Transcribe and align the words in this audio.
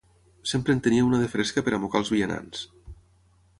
Sempre 0.51 0.73
en 0.77 0.81
tenia 0.87 1.03
una 1.09 1.19
de 1.25 1.27
fresca 1.35 1.65
per 1.67 1.75
a 1.77 1.81
mocar 1.85 2.01
els 2.03 2.11
vianants. 2.17 2.67